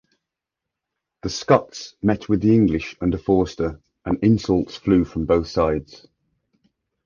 [1.21, 6.07] The Scots met with the English under Forster, and insults flew from both sides.